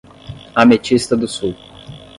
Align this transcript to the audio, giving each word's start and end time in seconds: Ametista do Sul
Ametista 0.55 1.15
do 1.15 1.27
Sul 1.27 1.53